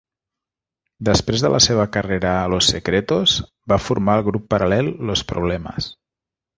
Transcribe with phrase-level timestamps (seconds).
[1.09, 3.37] Després de la seva carrera a Los Secretos,
[3.75, 5.97] va formar el grup paral·lel Los Problemas.